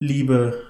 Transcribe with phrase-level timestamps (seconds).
[0.00, 0.62] Liebe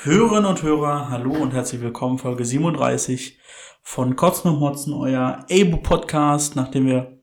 [0.00, 3.38] Hörerinnen und Hörer, hallo und herzlich willkommen, Folge 37
[3.82, 7.20] von Kotzen und Motzen, euer Abo-Podcast, nachdem wir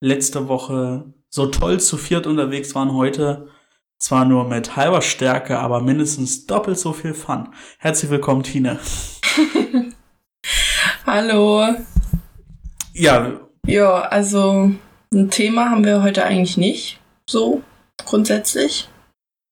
[0.00, 3.48] letzte Woche so toll zu viert unterwegs waren, heute
[3.98, 7.48] zwar nur mit halber Stärke, aber mindestens doppelt so viel Fun.
[7.78, 8.78] Herzlich willkommen, Tine.
[11.06, 11.74] Hallo.
[12.92, 13.40] Ja.
[13.66, 14.70] Ja, also
[15.12, 17.64] ein Thema haben wir heute eigentlich nicht, so
[18.04, 18.88] grundsätzlich.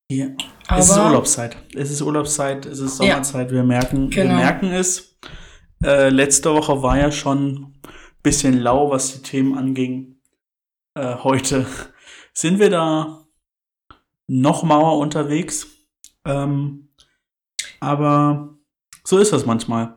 [0.09, 0.27] Ja.
[0.71, 1.57] Aber es ist Urlaubszeit.
[1.75, 3.49] Es ist Urlaubszeit, es ist Sommerzeit.
[3.49, 3.57] Ja.
[3.57, 4.31] Wir merken, genau.
[4.31, 5.19] wir merken es.
[5.83, 7.81] Äh, letzte Woche war ja schon ein
[8.23, 10.21] bisschen lau, was die Themen anging.
[10.95, 11.67] Äh, heute
[12.33, 13.27] sind wir da
[14.29, 15.67] noch Mauer unterwegs.
[16.25, 16.91] Ähm,
[17.81, 18.57] aber
[19.03, 19.97] so ist das manchmal.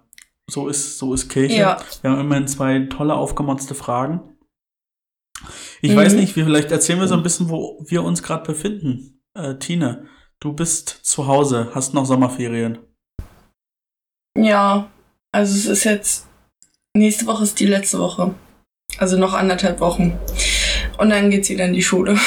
[0.49, 1.55] So ist, so ist Kirche.
[1.55, 1.77] Ja.
[2.01, 4.37] Wir haben immerhin zwei tolle aufgemotzte Fragen.
[5.83, 5.97] Ich mhm.
[5.97, 9.21] weiß nicht, vielleicht erzählen wir so ein bisschen, wo wir uns gerade befinden.
[9.35, 10.07] Äh, Tine,
[10.43, 12.77] du bist zu Hause, hast noch Sommerferien.
[14.37, 14.91] Ja,
[15.31, 16.27] also es ist jetzt,
[16.93, 18.35] nächste Woche ist die letzte Woche.
[18.97, 20.19] Also noch anderthalb Wochen.
[20.97, 22.19] Und dann geht's wieder in die Schule.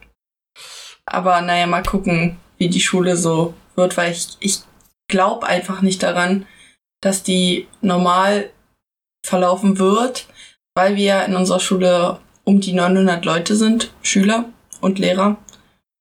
[1.06, 4.58] Aber naja, mal gucken, wie die Schule so wird, weil ich, ich
[5.08, 6.46] glaube einfach nicht daran,
[7.00, 8.50] dass die normal
[9.26, 10.28] verlaufen wird,
[10.74, 14.44] weil wir in unserer Schule um die 900 Leute sind, Schüler
[14.82, 15.38] und Lehrer.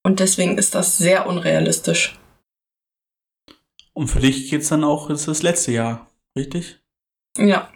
[0.04, 2.18] Und deswegen ist das sehr unrealistisch.
[3.94, 6.80] Und für dich geht es dann auch, ist das letzte Jahr, richtig?
[7.38, 7.70] Ja,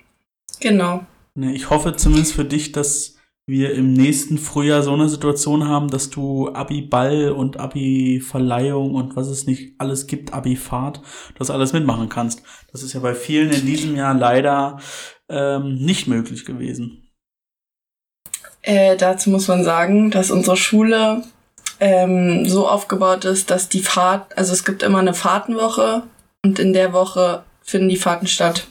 [0.59, 1.05] genau.
[1.35, 5.89] Ne, ich hoffe zumindest für dich, dass wir im nächsten Frühjahr so eine Situation haben,
[5.89, 11.01] dass du Abi-Ball und Abi-Verleihung und was es nicht alles gibt, Abi-Fahrt,
[11.37, 12.41] das alles mitmachen kannst.
[12.71, 14.79] Das ist ja bei vielen in diesem Jahr leider
[15.27, 17.11] ähm, nicht möglich gewesen.
[18.61, 21.23] Äh, dazu muss man sagen, dass unsere Schule
[21.79, 26.03] ähm, so aufgebaut ist, dass die Fahrt, also es gibt immer eine Fahrtenwoche
[26.43, 28.67] und in der Woche finden die Fahrten statt.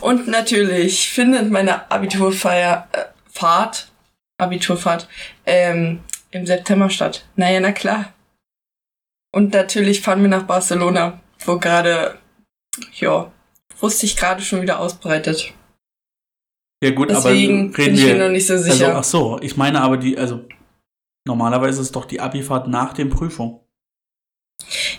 [0.00, 2.98] Und natürlich findet meine Abiturfeier äh,
[3.32, 3.90] Fahrt
[4.40, 5.08] Abiturfahrt
[5.46, 6.00] ähm,
[6.30, 7.26] im September statt.
[7.36, 8.12] Naja, na klar.
[9.32, 12.18] Und natürlich fahren wir nach Barcelona, wo gerade,
[12.98, 13.30] ja,
[13.78, 15.52] wusste ich gerade schon wieder ausbreitet.
[16.82, 18.96] Ja gut, Deswegen aber reden bin ich wir, mir noch nicht so sicher.
[18.96, 20.44] Also, ach so, ich meine aber die, also
[21.26, 23.60] normalerweise ist doch die Abifahrt nach dem Prüfung.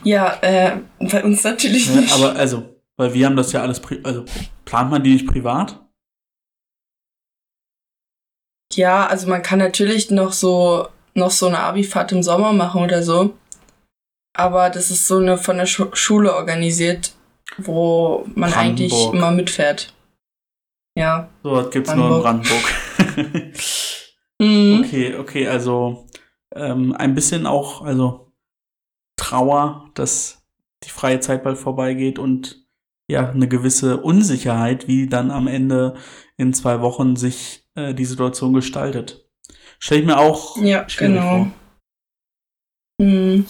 [0.04, 2.14] Ja, äh, bei uns natürlich ja, nicht.
[2.14, 4.26] Aber also, weil wir haben das ja alles, also
[4.66, 5.80] plant man die nicht privat?
[8.74, 13.04] Ja, also man kann natürlich noch so noch so eine Abifahrt im Sommer machen oder
[13.04, 13.34] so.
[14.34, 17.14] Aber das ist so eine von der Schu Schule organisiert,
[17.58, 19.94] wo man eigentlich immer mitfährt.
[20.98, 21.30] Ja.
[21.44, 22.24] So was gibt's Brandenburg.
[22.24, 23.54] nur in Brandenburg.
[24.40, 24.84] mhm.
[24.86, 26.08] Okay, okay, also
[26.56, 28.32] ähm, ein bisschen auch, also
[29.18, 30.44] Trauer, dass
[30.84, 32.68] die freie Zeit bald vorbeigeht und
[33.10, 35.96] ja, eine gewisse Unsicherheit, wie dann am Ende
[36.38, 39.30] in zwei Wochen sich äh, die Situation gestaltet.
[39.80, 41.22] Stelle ich mir auch ja, genau.
[41.22, 41.52] vor.
[43.02, 43.46] Hm.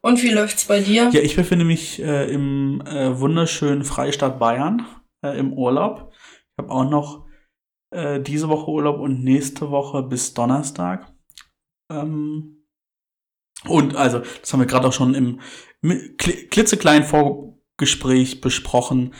[0.00, 1.10] Und wie läuft's bei dir?
[1.12, 4.86] Ja, ich befinde mich äh, im äh, wunderschönen Freistaat Bayern
[5.24, 6.12] äh, im Urlaub.
[6.12, 7.26] Ich habe auch noch
[7.90, 11.12] äh, diese Woche Urlaub und nächste Woche bis Donnerstag.
[11.90, 12.64] Ähm,
[13.64, 15.40] und also, das haben wir gerade auch schon im
[16.18, 19.14] klitzekleinen Vorgespräch besprochen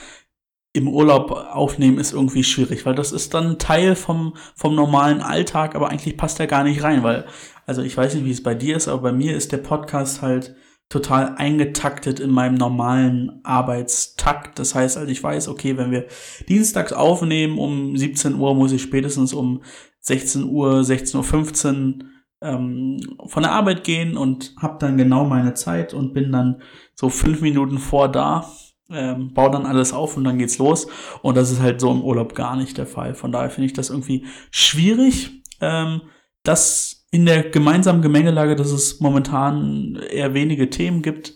[0.77, 5.75] im Urlaub aufnehmen ist irgendwie schwierig, weil das ist dann Teil vom, vom normalen Alltag,
[5.75, 7.25] aber eigentlich passt er gar nicht rein, weil,
[7.65, 10.21] also ich weiß nicht, wie es bei dir ist, aber bei mir ist der Podcast
[10.21, 10.54] halt
[10.91, 14.59] total eingetaktet in meinem normalen Arbeitstakt.
[14.59, 16.06] Das heißt, also ich weiß, okay, wenn wir
[16.47, 19.62] dienstags aufnehmen um 17 Uhr, muss ich spätestens um
[20.00, 22.04] 16 Uhr, 16.15 Uhr
[22.41, 26.62] ähm, von der Arbeit gehen und habe dann genau meine Zeit und bin dann
[26.94, 28.47] so fünf Minuten vor da
[28.91, 30.86] ähm, baue dann alles auf und dann geht's los.
[31.22, 33.14] Und das ist halt so im Urlaub gar nicht der Fall.
[33.14, 36.02] Von daher finde ich das irgendwie schwierig, ähm,
[36.42, 41.34] dass in der gemeinsamen Gemengelage, dass es momentan eher wenige Themen gibt,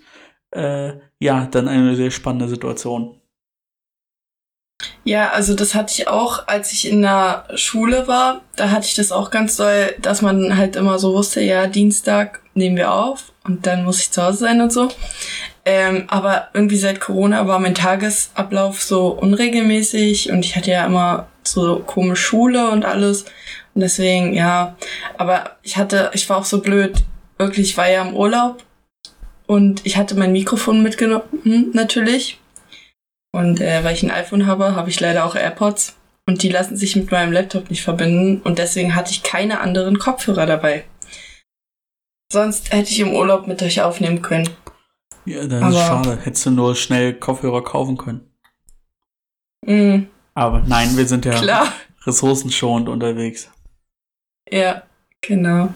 [0.53, 3.20] äh, ja, dann eine sehr spannende Situation.
[5.05, 8.43] Ja, also das hatte ich auch, als ich in der Schule war.
[8.57, 12.41] Da hatte ich das auch ganz doll, dass man halt immer so wusste, ja, Dienstag
[12.55, 14.89] nehmen wir auf und dann muss ich zu Hause sein und so.
[15.65, 21.29] Ähm, aber irgendwie seit Corona war mein Tagesablauf so unregelmäßig und ich hatte ja immer
[21.43, 23.25] so komische Schule und alles.
[23.75, 24.77] Und deswegen, ja,
[25.17, 27.05] aber ich hatte, ich war auch so blöd.
[27.39, 28.63] Wirklich, ich war ja im Urlaub
[29.47, 32.40] und ich hatte mein Mikrofon mitgenommen, natürlich.
[33.33, 35.97] Und äh, weil ich ein iPhone habe, habe ich leider auch AirPods.
[36.27, 38.41] Und die lassen sich mit meinem Laptop nicht verbinden.
[38.43, 40.85] Und deswegen hatte ich keine anderen Kopfhörer dabei.
[42.33, 44.49] Sonst hätte ich im Urlaub mit euch aufnehmen können.
[45.25, 46.19] Ja, das ist schade.
[46.23, 48.31] Hättest du nur schnell Kopfhörer kaufen können.
[49.67, 50.07] Mm.
[50.35, 51.73] Aber nein, wir sind ja Klar.
[52.07, 53.51] ressourcenschonend unterwegs.
[54.49, 54.83] Ja,
[55.21, 55.71] genau.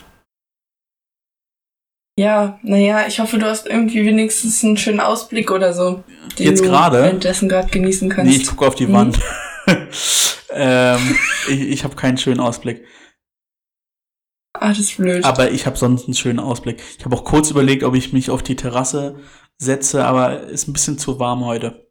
[2.19, 6.05] Ja, naja, ich hoffe, du hast irgendwie wenigstens einen schönen Ausblick oder so.
[6.39, 6.99] Den Jetzt du gerade?
[7.03, 8.31] währenddessen gerade genießen kannst.
[8.31, 8.93] Nee, ich gucke auf die Mhm.
[8.93, 9.19] Wand.
[10.51, 11.17] ähm,
[11.49, 12.85] ich ich habe keinen schönen Ausblick.
[14.57, 15.25] Ah, das ist blöd.
[15.25, 16.81] Aber ich habe sonst einen schönen Ausblick.
[16.97, 19.19] Ich habe auch kurz überlegt, ob ich mich auf die Terrasse
[19.59, 21.84] setze, aber ist ein bisschen zu warm heute.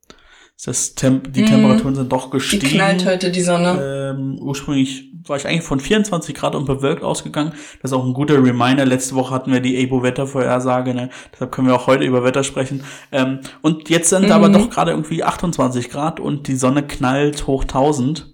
[0.65, 1.47] Das Temp die Mhm.
[1.47, 2.67] Temperaturen sind doch Die gestiegen.
[2.67, 4.13] knallt heute die Sonne.
[4.17, 7.51] Ähm, ursprünglich war ich eigentlich von 24 Grad und bewölkt ausgegangen.
[7.81, 8.85] Das ist auch ein guter Reminder.
[8.85, 11.09] Letzte Woche hatten wir die EBO-Wettervorhersage, ne?
[11.33, 12.83] deshalb können wir auch heute über Wetter sprechen.
[13.11, 14.31] Ähm, und jetzt sind Mhm.
[14.31, 18.33] aber doch gerade irgendwie 28 Grad und die Sonne knallt hoch 1000.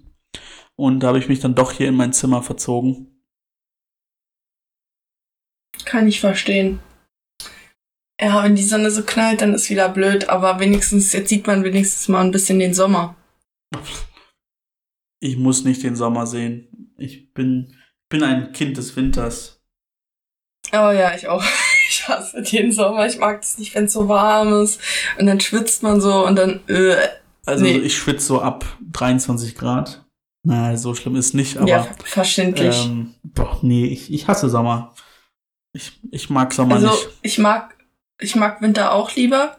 [0.76, 3.08] Und da habe ich mich dann doch hier in mein Zimmer verzogen.
[5.84, 6.80] Kann ich verstehen.
[8.20, 11.64] Ja, wenn die Sonne so knallt, dann ist wieder blöd, aber wenigstens, jetzt sieht man
[11.64, 13.16] wenigstens mal ein bisschen den Sommer.
[15.20, 16.92] Ich muss nicht den Sommer sehen.
[16.98, 17.74] Ich bin,
[18.10, 19.60] bin ein Kind des Winters.
[20.72, 21.42] Oh ja, ich auch.
[21.92, 23.04] Ich hasse den Sommer.
[23.08, 24.80] Ich mag es nicht, wenn es so warm ist.
[25.18, 26.94] Und dann schwitzt man so und dann, äh,
[27.44, 27.78] Also Nee.
[27.78, 30.04] ich schwitze so ab 23 Grad.
[30.46, 32.84] Na, so schlimm ist nicht, aber ja, verständlich.
[32.84, 34.94] ähm, doch, nee, ich, ich hasse Sommer.
[35.72, 37.08] Ich, ich mag Sommer also, nicht.
[37.22, 37.76] ich mag,
[38.20, 39.56] ich mag Winter auch lieber.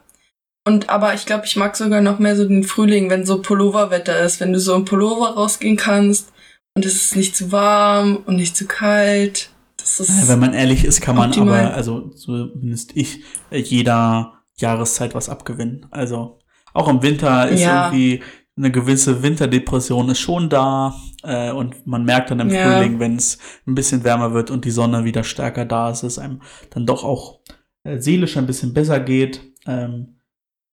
[0.64, 4.20] Und, aber ich glaube, ich mag sogar noch mehr so den Frühling, wenn so Pulloverwetter
[4.20, 6.32] ist, wenn du so im Pullover rausgehen kannst
[6.76, 9.50] und es ist nicht zu warm und nicht zu kalt.
[9.76, 11.66] Das ist, Ja, Wenn man ehrlich ist, kann man optimal.
[11.66, 15.86] aber, also zumindest ich, jeder Jahreszeit was abgewinnen.
[15.90, 16.38] Also
[16.72, 17.86] auch im Winter ist Ja.
[17.86, 18.22] irgendwie
[18.56, 20.94] eine gewisse Winterdepression ist schon da
[21.24, 22.62] äh, und man merkt dann im Ja.
[22.76, 26.18] Frühling, wenn es ein bisschen wärmer wird und die Sonne wieder stärker da ist, es
[26.20, 27.40] einem dann doch auch
[27.84, 29.40] seelisch ein bisschen besser geht.
[29.66, 30.18] Ähm,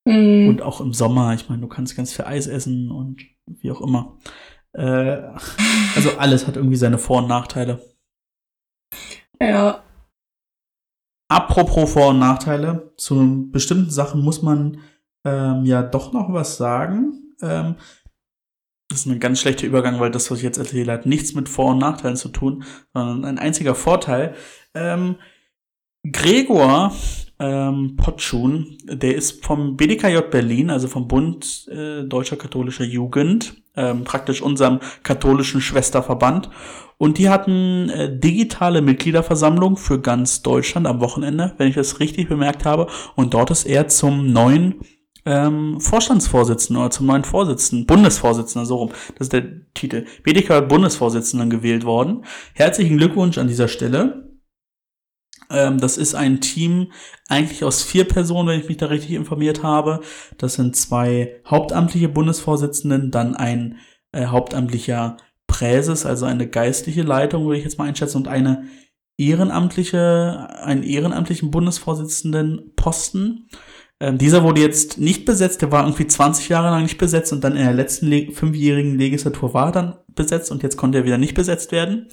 [0.08, 3.70] Hm, Und auch im Sommer, ich meine, du kannst ganz viel Eis essen und wie
[3.70, 4.18] auch immer.
[4.74, 5.22] Äh,
[5.96, 7.82] also alles hat irgendwie seine Vor- und Nachteile.
[9.42, 9.84] ja,
[11.32, 14.80] Apropos Vor- und Nachteile, zu bestimmten Sachen muss man
[15.26, 17.36] ähm, ja doch noch was sagen.
[17.42, 17.76] Ähm,
[18.90, 21.48] das ist ein ganz schlechter Übergang, weil das, was ich jetzt erzähle, hat nichts mit
[21.50, 22.64] Vor- und Nachteilen zu tun,
[22.94, 24.34] sondern ein einziger Vorteil.
[24.74, 25.18] Ähm,
[26.12, 26.94] Gregor
[27.40, 34.04] ähm, Potschun, der ist vom BDKJ Berlin, also vom Bund äh, Deutscher Katholischer Jugend, ähm,
[34.04, 36.50] praktisch unserem katholischen Schwesterverband.
[36.98, 42.28] Und die hatten äh, digitale Mitgliederversammlung für ganz Deutschland am Wochenende, wenn ich das richtig
[42.28, 42.88] bemerkt habe.
[43.16, 44.82] Und dort ist er zum neuen
[45.26, 51.50] ähm, Vorstandsvorsitzenden oder zum neuen Vorsitzenden, Bundesvorsitzenden, so rum, das ist der Titel, BDK Bundesvorsitzenden
[51.50, 52.26] gewählt worden.
[52.54, 54.29] Herzlichen Glückwunsch an dieser Stelle.
[55.50, 56.92] Ähm, das ist ein Team
[57.28, 60.02] eigentlich aus vier Personen, wenn ich mich da richtig informiert habe.
[60.38, 63.78] Das sind zwei hauptamtliche Bundesvorsitzenden, dann ein
[64.12, 65.18] äh, hauptamtlicher
[65.48, 68.66] Präses, also eine geistliche Leitung, würde ich jetzt mal einschätzen, und eine
[69.18, 73.50] ehrenamtliche, einen ehrenamtlichen Bundesvorsitzenden Posten.
[74.00, 77.44] Ähm, dieser wurde jetzt nicht besetzt, der war irgendwie 20 Jahre lang nicht besetzt und
[77.44, 81.06] dann in der letzten Le fünfjährigen Legislatur war er dann besetzt und jetzt konnte er
[81.06, 82.08] wieder nicht besetzt werden.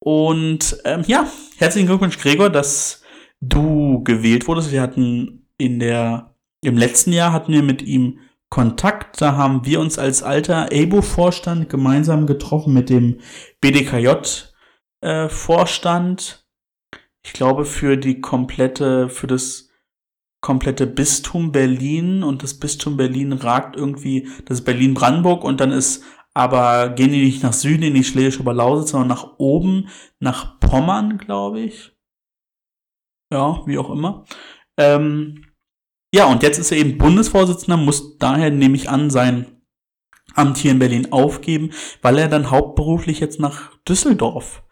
[0.00, 3.02] Und ähm, ja, herzlichen Glückwunsch, Gregor, dass
[3.40, 4.72] du gewählt wurdest.
[4.72, 9.20] Wir hatten in der, im letzten Jahr hatten wir mit ihm Kontakt.
[9.20, 13.20] Da haben wir uns als alter ABO-Vorstand gemeinsam getroffen mit dem
[13.60, 16.46] BDKJ-Vorstand.
[17.24, 19.70] ich glaube, für die komplette, für das
[20.40, 26.02] komplette Bistum Berlin und das Bistum Berlin ragt irgendwie, das ist Berlin-Brandenburg und dann ist
[26.40, 31.18] aber gehen die nicht nach Süden in die Schlesische Oberlausitz, sondern nach oben, nach Pommern,
[31.18, 31.92] glaube ich.
[33.30, 34.24] Ja, wie auch immer.
[34.78, 35.44] Ähm,
[36.14, 39.60] ja, und jetzt ist er eben Bundesvorsitzender, muss daher, nehme ich an, sein
[40.34, 44.62] Amt hier in Berlin aufgeben, weil er dann hauptberuflich jetzt nach Düsseldorf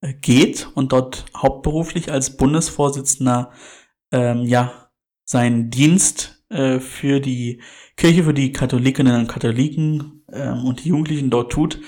[0.00, 3.52] äh, geht und dort hauptberuflich als Bundesvorsitzender
[4.10, 4.90] ähm, ja
[5.24, 7.62] seinen Dienst äh, für die
[7.96, 11.80] Kirche für die Katholikinnen und Katholiken ähm, und die Jugendlichen dort tut.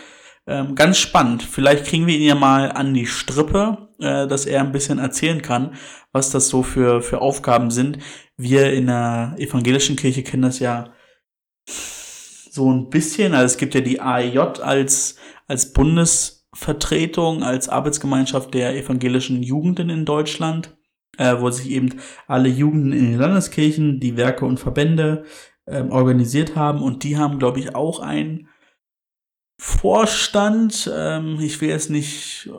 [0.46, 1.42] Ähm, ganz spannend.
[1.42, 5.42] Vielleicht kriegen wir ihn ja mal an die Strippe, äh, dass er ein bisschen erzählen
[5.42, 5.74] kann,
[6.12, 7.98] was das so für, für Aufgaben sind.
[8.36, 10.92] Wir in der evangelischen Kirche kennen das ja
[11.68, 13.34] so ein bisschen.
[13.34, 15.16] Also es gibt ja die AEJ als,
[15.48, 20.76] als Bundesvertretung, als Arbeitsgemeinschaft der evangelischen Jugenden in Deutschland,
[21.18, 25.24] äh, wo sich eben alle Jugenden in den Landeskirchen, die Werke und Verbände
[25.66, 26.82] ähm, organisiert haben.
[26.82, 28.48] Und die haben, glaube ich, auch einen
[29.60, 30.90] Vorstand.
[30.92, 32.50] Ähm, ich will jetzt nicht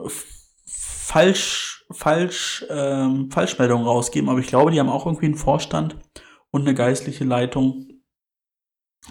[0.66, 5.96] falsch falsch, ähm, Falschmeldungen rausgeben, aber ich glaube, die haben auch irgendwie einen Vorstand
[6.50, 8.02] und eine geistliche Leitung.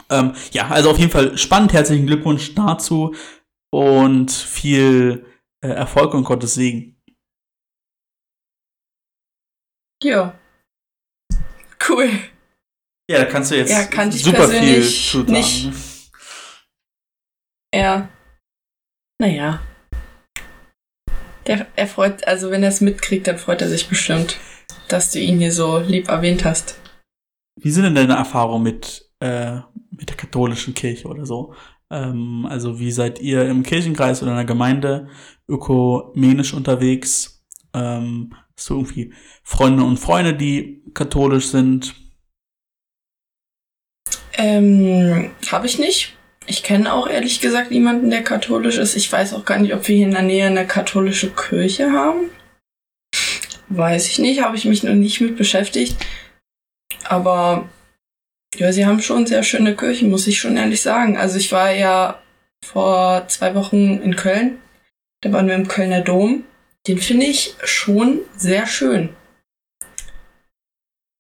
[0.10, 1.74] Ähm, ja, also auf jeden Fall spannend.
[1.74, 3.16] Herzlichen Glückwunsch dazu
[3.72, 5.26] und viel
[5.64, 7.02] äh, Erfolg und Gottes Segen.
[10.04, 10.38] Ja.
[11.88, 12.10] Cool.
[13.10, 15.32] Ja, da kannst du jetzt Ja, ich super viel zu sagen.
[15.32, 15.72] nicht.
[17.74, 18.10] Ja.
[19.20, 19.62] Naja.
[21.48, 24.38] Der, er freut, also wenn er es mitkriegt, dann freut er sich bestimmt,
[24.90, 26.80] dass du ihn hier so lieb erwähnt hast.
[27.60, 29.60] Wie sind denn deine Erfahrungen mit, äh,
[29.92, 31.56] mit der katholischen Kirche oder so?
[31.90, 35.08] Ähm, also wie seid ihr im Kirchenkreis oder in der Gemeinde
[35.48, 37.46] ökumenisch unterwegs?
[37.74, 41.96] Ähm, hast du irgendwie Freunde und Freunde, die katholisch sind?
[44.38, 46.16] Ähm, habe ich nicht.
[46.46, 48.96] Ich kenne auch ehrlich gesagt niemanden, der katholisch ist.
[48.96, 52.30] Ich weiß auch gar nicht, ob wir hier in der Nähe eine katholische Kirche haben.
[53.70, 55.98] Weiß ich nicht, habe ich mich noch nicht mit beschäftigt.
[57.04, 57.68] Aber
[58.56, 61.18] ja, sie haben schon sehr schöne Kirchen, muss ich schon ehrlich sagen.
[61.18, 62.22] Also ich war ja
[62.64, 64.60] vor zwei Wochen in Köln.
[65.22, 66.44] Da waren wir im Kölner Dom.
[66.88, 69.10] Den finde ich schon sehr schön.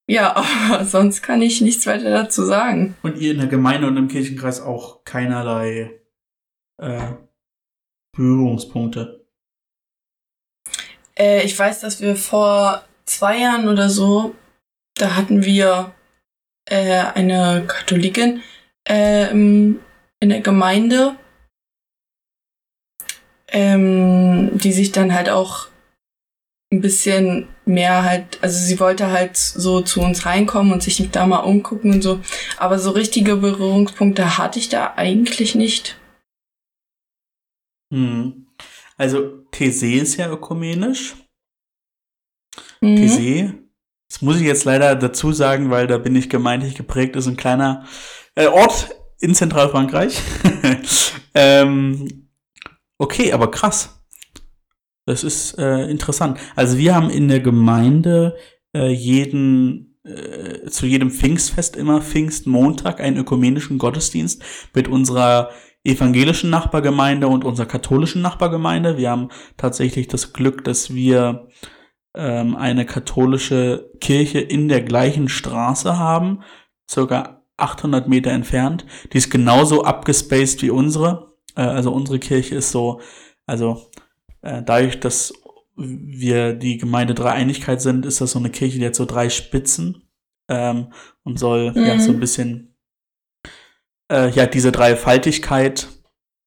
[0.10, 0.36] Ja,
[0.72, 2.96] aber sonst kann ich nichts weiter dazu sagen.
[3.04, 6.00] Und ihr in der Gemeinde und im Kirchenkreis auch keinerlei
[6.78, 7.14] äh,
[8.16, 9.26] Berührungspunkte?
[11.18, 14.36] Äh, ich weiß, dass wir vor zwei Jahren oder so,
[14.96, 15.94] da hatten wir
[16.66, 18.42] äh, eine Katholikin
[18.86, 19.80] ähm,
[20.20, 21.16] in der Gemeinde,
[23.50, 25.68] ähm, die sich dann halt auch
[26.72, 31.26] ein bisschen mehr halt, also sie wollte halt so zu uns reinkommen und sich da
[31.26, 32.20] mal umgucken und so.
[32.58, 35.98] Aber so richtige Berührungspunkte hatte ich da eigentlich nicht.
[37.94, 38.48] Hm.
[38.98, 41.16] Also TC ist ja ökumenisch.
[42.82, 42.96] Mhm.
[42.96, 43.54] TC.
[44.10, 47.38] Das muss ich jetzt leider dazu sagen, weil da bin ich gemeindlich geprägt, ist ein
[47.38, 47.86] kleiner
[48.36, 50.22] äh, Ort in Zentralfrankreich.
[51.34, 52.30] ähm,
[52.98, 53.97] okay, aber krass.
[55.08, 56.38] Das ist äh, interessant.
[56.56, 58.36] Also wir haben in der Gemeinde
[58.76, 65.52] äh, jeden äh, zu jedem Pfingstfest immer Pfingstmontag einen ökumenischen Gottesdienst mit unserer
[65.86, 68.98] evangelischen Nachbargemeinde und unserer katholischen Nachbargemeinde.
[68.98, 71.48] Wir haben tatsächlich das Glück, dass wir
[72.14, 76.42] ähm, eine katholische Kirche in der gleichen Straße haben,
[76.90, 78.86] circa 800 Meter entfernt.
[79.14, 81.34] Die ist genauso abgespaced wie unsere.
[81.56, 83.00] Äh, also unsere Kirche ist so,
[83.46, 83.90] also
[84.42, 85.34] äh, dadurch, dass
[85.76, 90.10] wir die Gemeinde Dreieinigkeit sind, ist das so eine Kirche, die hat so drei Spitzen
[90.50, 90.92] ähm,
[91.24, 91.86] und soll Mhm.
[91.86, 92.76] ja so ein bisschen
[94.12, 95.88] äh, ja diese Dreifaltigkeit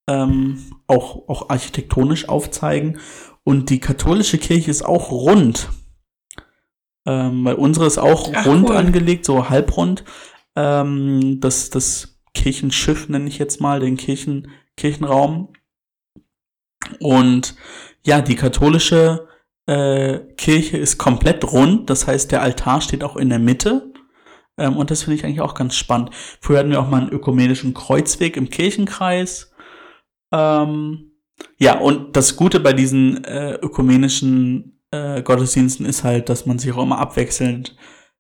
[0.08, 2.98] ähm, auch, auch architektonisch aufzeigen.
[3.44, 5.68] Und die katholische Kirche ist auch rund.
[7.06, 8.76] Ähm, weil unsere ist auch Ach, rund cool.
[8.76, 10.04] angelegt, so halbrund.
[10.56, 15.52] Ähm, das, das Kirchenschiff nenne ich jetzt mal, den Kirchen, Kirchenraum.
[16.98, 17.54] Und
[18.04, 19.28] ja, die katholische
[19.66, 23.92] äh, Kirche ist komplett rund, das heißt, der Altar steht auch in der Mitte.
[24.58, 26.10] Ähm, und das finde ich eigentlich auch ganz spannend.
[26.40, 29.52] Früher hatten wir auch mal einen ökumenischen Kreuzweg im Kirchenkreis.
[30.32, 31.12] Ähm,
[31.58, 36.72] ja, und das Gute bei diesen äh, ökumenischen äh, Gottesdiensten ist halt, dass man sich
[36.72, 37.76] auch immer abwechselnd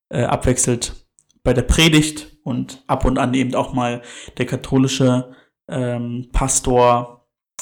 [0.08, 1.06] äh, abwechselt
[1.42, 4.02] bei der Predigt und ab und an eben auch mal
[4.38, 5.34] der katholische
[5.68, 7.19] ähm, Pastor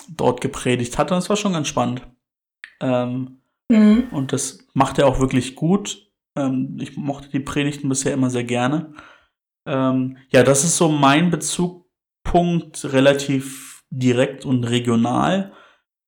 [0.09, 1.11] dort gepredigt hat.
[1.11, 2.07] Und das war schon ganz spannend.
[2.81, 3.35] Ähm,
[3.71, 4.09] Mhm.
[4.13, 6.11] und das macht er auch wirklich gut.
[6.37, 8.95] Ähm, ich mochte die Predigten bisher immer sehr gerne.
[9.67, 15.53] Ähm, ja, das ist so mein Bezugpunkt, relativ direkt und regional.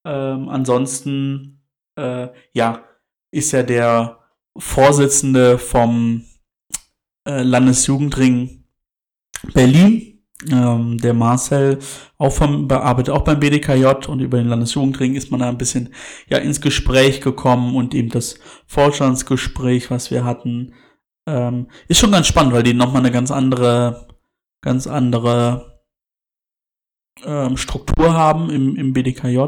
[0.07, 1.62] Ähm, ansonsten,
[1.97, 2.85] äh, ja,
[3.30, 4.21] ist ja der
[4.57, 6.25] Vorsitzende vom
[7.28, 8.64] äh, Landesjugendring
[9.52, 10.10] Berlin,
[10.50, 11.78] ähm, der Marcel,
[12.16, 15.94] auch vom, arbeitet auch beim BDKJ und über den Landesjugendring ist man da ein bisschen
[16.28, 20.75] ja ins Gespräch gekommen und eben das Vorstandsgespräch, was wir hatten,
[21.26, 24.09] ähm, ist schon ganz spannend, weil die nochmal eine ganz andere,
[24.62, 25.82] ganz andere
[27.25, 29.38] ähm, Struktur haben im, im BDKJ.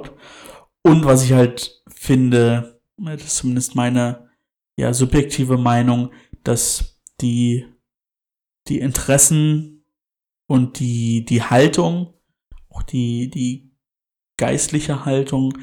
[0.83, 4.29] Und was ich halt finde, das ist zumindest meine
[4.77, 6.11] ja, subjektive Meinung,
[6.45, 7.67] dass die,
[8.69, 9.82] die Interessen
[10.53, 12.13] und die, die Haltung,
[12.69, 13.73] auch die, die
[14.37, 15.57] geistliche Haltung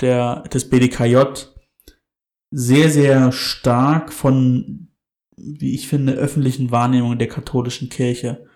[0.00, 1.24] der, des BDKJ
[2.52, 4.92] sehr, sehr stark von,
[5.36, 8.46] wie ich finde, öffentlichen Wahrnehmungen der katholischen Kirche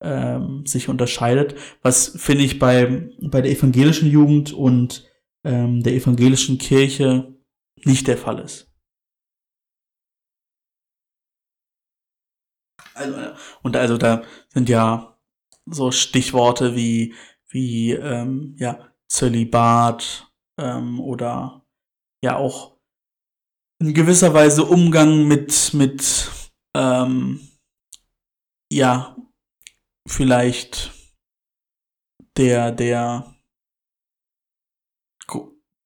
[0.00, 1.56] ähm, sich unterscheidet.
[1.82, 5.10] Was finde ich bei, bei der evangelischen Jugend und
[5.42, 7.34] ähm, der evangelischen Kirche
[7.84, 8.72] nicht der Fall ist.
[12.94, 13.16] Also,
[13.64, 15.13] und also da sind ja
[15.66, 17.14] so Stichworte wie,
[17.48, 21.64] wie ähm, ja, Zölibat ähm, oder
[22.22, 22.76] ja auch
[23.80, 26.30] in gewisser Weise Umgang mit, mit
[26.76, 27.48] ähm,
[28.72, 29.16] ja,
[30.06, 30.92] vielleicht
[32.36, 33.34] der, der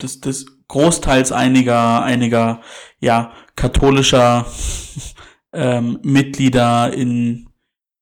[0.01, 2.61] des, des Großteils einiger, einiger
[3.01, 4.47] ja, katholischer
[5.53, 7.48] ähm, Mitglieder in,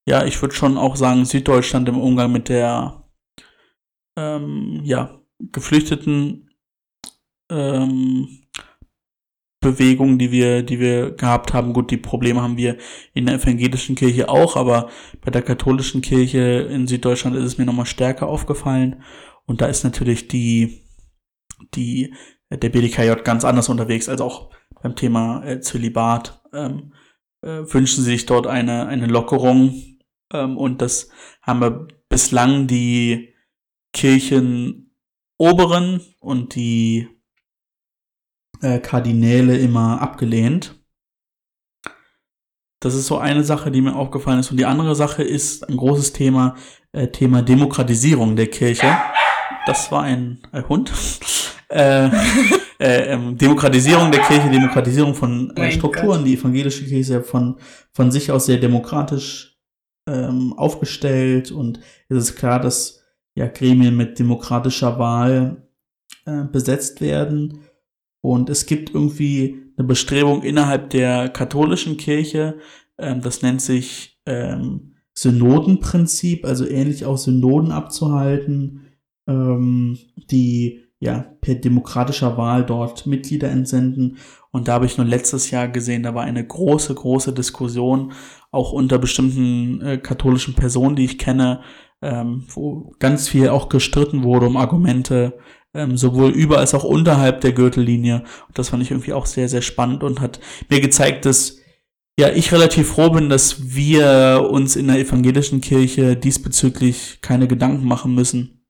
[0.06, 3.04] ja, ich würde schon auch sagen, Süddeutschland im Umgang mit der
[4.16, 5.20] ähm, ja,
[5.52, 6.50] Geflüchteten
[7.50, 8.46] ähm,
[9.60, 11.72] Bewegung, die wir, die wir gehabt haben.
[11.72, 12.76] Gut, die Probleme haben wir
[13.14, 14.90] in der evangelischen Kirche auch, aber
[15.22, 19.02] bei der katholischen Kirche in Süddeutschland ist es mir nochmal stärker aufgefallen.
[19.44, 20.84] Und da ist natürlich die,
[21.74, 22.14] die,
[22.50, 24.50] der BDKJ ganz anders unterwegs als auch
[24.82, 26.42] beim Thema äh, Zölibat.
[26.52, 26.92] Ähm,
[27.42, 29.95] äh, wünschen sie sich dort eine, eine Lockerung.
[30.32, 31.10] Ähm, und das
[31.42, 33.34] haben wir bislang die
[33.92, 37.08] Kirchenoberen und die
[38.60, 40.74] äh, Kardinäle immer abgelehnt.
[42.80, 44.50] Das ist so eine Sache, die mir aufgefallen ist.
[44.50, 46.54] Und die andere Sache ist ein großes Thema,
[46.92, 48.96] äh, Thema Demokratisierung der Kirche.
[49.66, 50.92] Das war ein, ein Hund.
[51.68, 52.08] äh,
[52.78, 56.24] äh, ähm, Demokratisierung der Kirche, Demokratisierung von äh, Strukturen.
[56.24, 57.58] Die evangelische Kirche ist ja von,
[57.92, 59.55] von sich aus sehr demokratisch
[60.06, 63.02] ähm, aufgestellt und es ist klar, dass
[63.34, 65.68] ja Gremien mit demokratischer Wahl
[66.24, 67.60] äh, besetzt werden.
[68.20, 72.58] Und es gibt irgendwie eine Bestrebung innerhalb der katholischen Kirche,
[72.98, 78.86] ähm, das nennt sich ähm, Synodenprinzip, also ähnlich auch Synoden abzuhalten,
[79.26, 79.98] ähm,
[80.30, 84.16] die ja per demokratischer Wahl dort Mitglieder entsenden.
[84.56, 88.14] Und da habe ich nur letztes Jahr gesehen, da war eine große, große Diskussion,
[88.50, 91.60] auch unter bestimmten äh, katholischen Personen, die ich kenne,
[92.00, 95.38] ähm, wo ganz viel auch gestritten wurde um Argumente,
[95.74, 98.24] ähm, sowohl über als auch unterhalb der Gürtellinie.
[98.48, 101.58] Und das fand ich irgendwie auch sehr, sehr spannend und hat mir gezeigt, dass
[102.18, 107.86] ja, ich relativ froh bin, dass wir uns in der evangelischen Kirche diesbezüglich keine Gedanken
[107.86, 108.64] machen müssen.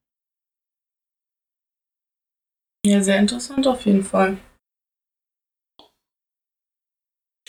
[2.85, 4.37] Ja, sehr interessant auf jeden Fall.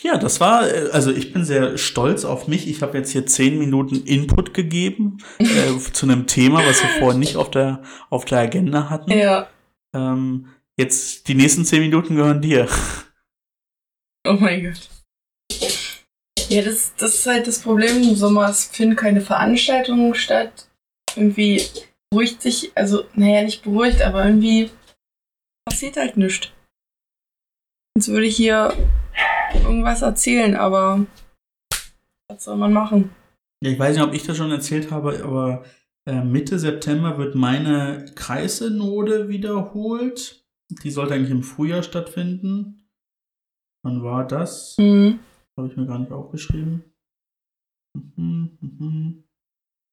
[0.01, 2.67] Ja, das war, äh, also ich bin sehr stolz auf mich.
[2.67, 7.17] Ich habe jetzt hier zehn Minuten Input gegeben äh, zu einem Thema, was wir vorher
[7.17, 9.11] nicht auf der, auf der Agenda hatten.
[9.11, 9.49] Ja.
[9.93, 12.67] Ähm, jetzt die nächsten zehn Minuten gehören dir.
[14.27, 14.89] Oh mein Gott.
[16.49, 18.51] Ja, das, das ist halt das Problem im Sommer.
[18.53, 20.67] Finden keine Veranstaltungen statt.
[21.15, 21.61] Irgendwie
[22.09, 24.71] beruhigt sich, also, naja, nicht beruhigt, aber irgendwie
[25.65, 26.49] passiert halt nichts.
[27.99, 28.71] Jetzt würde ich hier
[29.61, 31.05] irgendwas erzählen, aber
[32.29, 33.13] was soll man machen?
[33.61, 35.65] Ja, ich weiß nicht, ob ich das schon erzählt habe, aber
[36.07, 40.47] äh, Mitte September wird meine Kreissynode wiederholt.
[40.81, 42.89] Die sollte eigentlich im Frühjahr stattfinden.
[43.83, 44.77] Wann war das?
[44.77, 45.19] Mhm.
[45.57, 46.85] Habe ich mir gar nicht aufgeschrieben.
[47.97, 49.23] Mhm, mhm.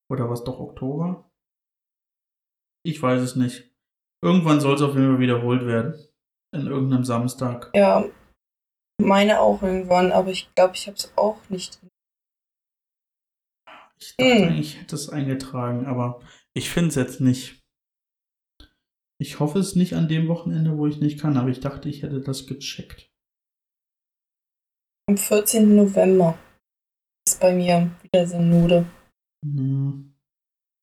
[0.08, 1.28] Oder was doch Oktober?
[2.84, 3.74] Ich weiß es nicht.
[4.22, 6.05] Irgendwann soll es auf jeden Fall wiederholt werden.
[6.60, 7.70] In irgendeinem Samstag.
[7.74, 8.04] Ja,
[9.00, 11.78] meine auch irgendwann, aber ich glaube, ich habe es auch nicht.
[13.98, 14.48] Ich dachte hm.
[14.48, 16.20] eigentlich, ich hätte es eingetragen, aber
[16.54, 17.62] ich finde es jetzt nicht.
[19.18, 22.02] Ich hoffe es nicht an dem Wochenende, wo ich nicht kann, aber ich dachte, ich
[22.02, 23.10] hätte das gecheckt.
[25.08, 25.76] Am 14.
[25.76, 26.38] November
[27.26, 28.86] ist bei mir wieder Synode.
[29.44, 30.14] Hm.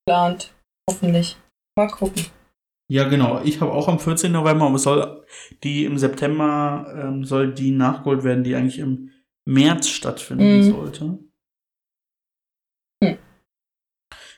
[0.08, 0.54] Plant.
[0.90, 1.38] Hoffentlich.
[1.76, 2.26] Mal gucken.
[2.90, 3.42] Ja, genau.
[3.44, 4.32] Ich habe auch am 14.
[4.32, 5.26] November, aber soll
[5.64, 9.12] die im September ähm, soll die nachgeholt werden, die eigentlich im
[9.46, 10.64] März stattfinden mhm.
[10.64, 11.20] sollte.
[13.04, 13.18] Hm.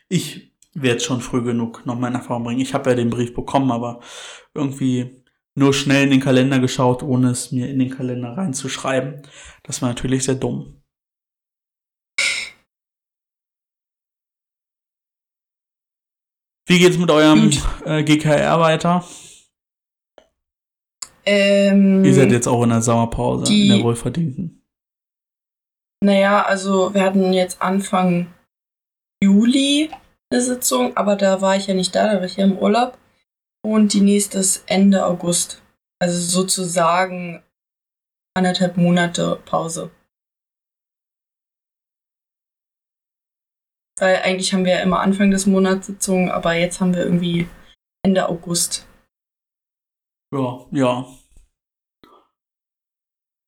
[0.10, 2.62] Ich werde schon früh genug noch meine Erfahrung bringen.
[2.62, 4.02] Ich habe ja den Brief bekommen, aber
[4.54, 5.24] irgendwie
[5.56, 9.22] nur schnell in den Kalender geschaut, ohne es mir in den Kalender reinzuschreiben.
[9.64, 10.82] Das war natürlich sehr dumm.
[16.68, 17.52] Wie geht's mit eurem
[17.86, 19.06] äh, GKR weiter?
[21.26, 24.64] Ähm, Ihr seid jetzt auch in der Sommerpause, die, in der wohlverdienten.
[26.04, 28.34] Naja, also wir hatten jetzt Anfang
[29.24, 29.90] Juli
[30.32, 32.98] eine Sitzung, aber da war ich ja nicht da, da war ich ja im Urlaub.
[33.64, 35.62] Und die nächste ist Ende August.
[36.00, 37.42] Also sozusagen
[38.36, 39.90] anderthalb Monate Pause.
[44.00, 47.48] Weil eigentlich haben wir ja immer Anfang des Monats Sitzungen, aber jetzt haben wir irgendwie
[48.04, 48.88] Ende August.
[50.34, 51.08] Ja, ja.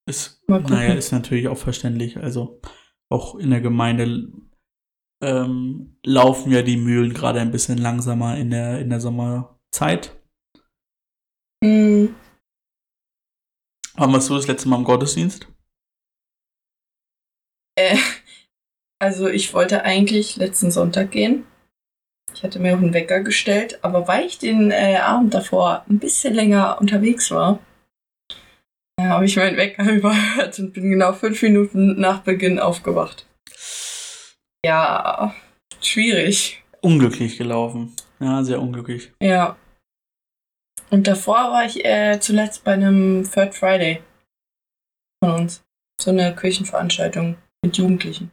[0.07, 2.17] Ist, naja, ist natürlich auch verständlich.
[2.17, 2.61] Also
[3.11, 4.31] auch in der Gemeinde
[5.21, 10.17] ähm, laufen ja die Mühlen gerade ein bisschen langsamer in der, in der Sommerzeit.
[11.61, 12.15] Hm,
[13.99, 15.47] Wann warst du das letzte Mal im Gottesdienst?
[17.75, 17.97] äh,
[18.99, 21.45] also ich wollte eigentlich letzten Sonntag gehen.
[22.33, 25.99] Ich hatte mir auch einen Wecker gestellt, aber weil ich den äh, Abend davor ein
[25.99, 27.59] bisschen länger unterwegs war,
[28.99, 33.25] äh, habe ich meinen Wecker überhört und bin genau fünf Minuten nach Beginn aufgewacht.
[34.65, 35.33] Ja,
[35.81, 36.63] schwierig.
[36.81, 37.95] Unglücklich gelaufen.
[38.19, 39.11] Ja, sehr unglücklich.
[39.21, 39.55] Ja.
[40.89, 44.01] Und davor war ich äh, zuletzt bei einem Third Friday
[45.23, 45.63] von uns.
[45.99, 48.31] So eine Kirchenveranstaltung mit Jugendlichen.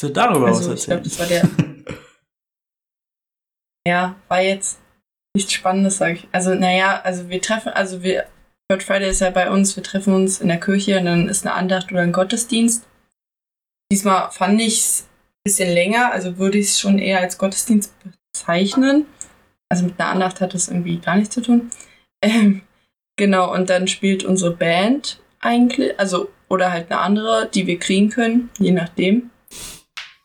[0.00, 1.48] Willst du darüber Also, was ich glaub, das war der-
[3.86, 4.78] Ja, war jetzt
[5.34, 6.28] nichts Spannendes, sag ich.
[6.30, 8.26] Also, naja, also wir treffen, also wir,
[8.70, 11.44] Third Friday ist ja bei uns, wir treffen uns in der Kirche und dann ist
[11.46, 12.86] eine Andacht oder ein Gottesdienst.
[13.90, 15.08] Diesmal fand ich es ein
[15.44, 17.92] bisschen länger, also würde ich es schon eher als Gottesdienst
[18.32, 19.06] bezeichnen.
[19.70, 21.70] Also mit einer Andacht hat das irgendwie gar nichts zu tun.
[22.22, 22.62] Ähm,
[23.16, 28.10] genau, und dann spielt unsere Band eigentlich, also, oder halt eine andere, die wir kriegen
[28.10, 29.30] können, je nachdem.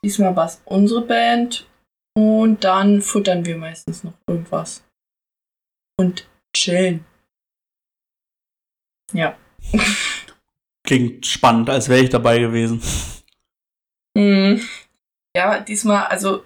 [0.03, 1.67] Diesmal war es unsere Band
[2.15, 4.83] und dann futtern wir meistens noch irgendwas.
[5.97, 7.05] Und chillen.
[9.13, 9.37] Ja.
[10.85, 12.81] Klingt spannend, als wäre ich dabei gewesen.
[14.17, 14.61] Hm.
[15.35, 16.43] Ja, diesmal, also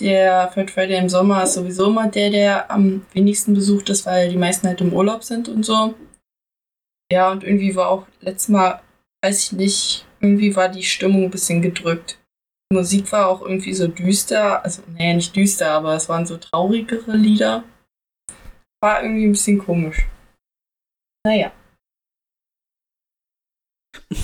[0.00, 4.30] der Third Friday im Sommer ist sowieso immer der, der am wenigsten besucht ist, weil
[4.30, 5.94] die meisten halt im Urlaub sind und so.
[7.10, 8.82] Ja, und irgendwie war auch letztes Mal,
[9.22, 12.17] weiß ich nicht, irgendwie war die Stimmung ein bisschen gedrückt.
[12.70, 16.36] Die Musik war auch irgendwie so düster, also, nee, nicht düster, aber es waren so
[16.36, 17.64] traurigere Lieder.
[18.82, 20.06] War irgendwie ein bisschen komisch.
[21.26, 21.50] Naja.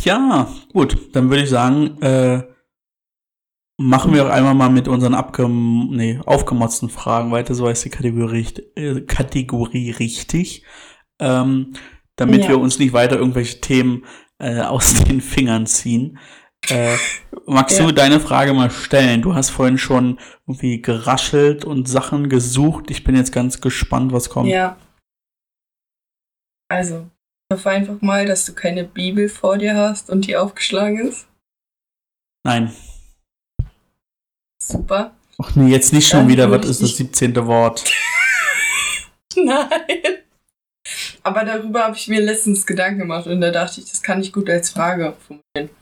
[0.04, 2.42] Ja, gut, dann würde ich sagen, äh,
[3.80, 7.90] machen wir auch einmal mal mit unseren abgem nee, aufgemotzten Fragen weiter, so heißt die
[7.90, 10.64] Kategorie, äh, Kategorie richtig.
[11.18, 11.72] Ähm,
[12.16, 12.50] damit Ja.
[12.50, 14.04] wir uns nicht weiter irgendwelche Themen
[14.38, 16.18] äh, aus den Fingern ziehen.
[16.70, 16.96] Äh,
[17.46, 17.86] magst Ja.
[17.86, 19.22] du deine Frage mal stellen?
[19.22, 22.90] Du hast vorhin schon irgendwie geraschelt und Sachen gesucht.
[22.90, 24.48] Ich bin jetzt ganz gespannt, was kommt.
[24.48, 24.76] Ja.
[26.70, 27.06] Also,
[27.50, 31.26] ich hoffe einfach mal, dass du keine Bibel vor dir hast und die aufgeschlagen ist.
[32.46, 32.74] Nein.
[34.62, 35.14] Super.
[35.38, 37.34] Ach nee, jetzt nicht schon Dann wieder, was ist das 17.
[37.46, 37.84] Wort?
[39.36, 39.68] Nein.
[41.22, 44.32] Aber darüber habe ich mir letztens Gedanken gemacht und da dachte ich, das kann ich
[44.32, 45.74] gut als Frage formulieren.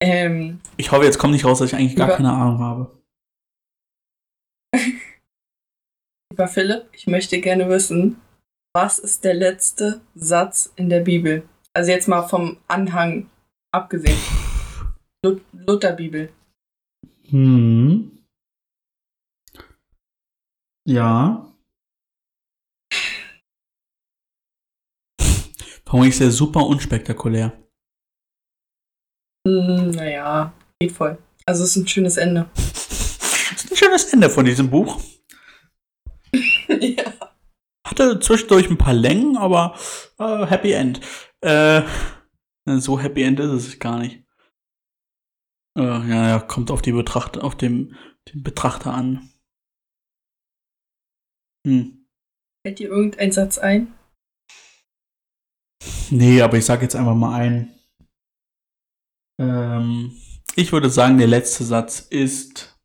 [0.00, 3.02] Ähm, Ich hoffe, jetzt kommt nicht raus, dass ich eigentlich gar Über- keine Ahnung habe.
[6.30, 8.20] lieber Philipp, ich möchte gerne wissen,
[8.74, 11.48] was ist der letzte Satz in der Bibel?
[11.72, 13.30] Also jetzt mal vom Anhang
[13.72, 14.18] abgesehen.
[15.24, 16.32] Lut Lutherbibel.
[17.28, 18.18] Hm.
[20.86, 21.50] Ja.
[25.86, 27.52] Warum ist ja super unspektakulär.
[29.46, 31.18] Hm, naja, geht voll.
[31.46, 32.48] Also es ist ein schönes Ende.
[32.54, 35.00] Das ist ein schönes Ende von diesem Buch.
[36.68, 37.12] ja.
[37.86, 39.76] Hatte zwischendurch ein paar Längen, aber
[40.18, 41.00] äh, Happy End.
[41.42, 41.82] Äh,
[42.66, 44.24] so Happy End ist es gar nicht.
[45.76, 47.94] Äh, ja, ja, kommt auf die Betrachter, auf dem,
[48.32, 49.28] den Betrachter an.
[51.66, 52.06] Hm.
[52.66, 53.92] Fällt dir irgendein Satz ein?
[56.10, 57.73] Nee, aber ich sag jetzt einfach mal ein.
[59.38, 60.12] Ähm,
[60.56, 62.78] ich würde sagen, der letzte Satz ist.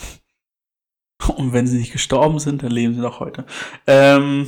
[1.36, 3.46] Und wenn sie nicht gestorben sind, dann leben sie noch heute.
[3.86, 4.46] Ähm,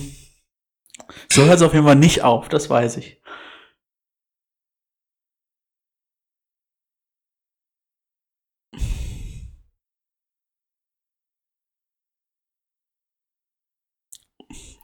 [1.31, 3.19] so hört es auf jeden Fall nicht auf, das weiß ich.